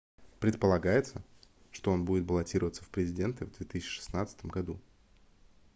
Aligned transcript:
предполагается 0.39 1.21
что 1.71 1.91
он 1.91 2.05
будет 2.05 2.25
баллотироваться 2.25 2.83
в 2.83 2.89
президенты 2.89 3.45
в 3.45 3.55
2016 3.55 4.45
году 4.45 4.79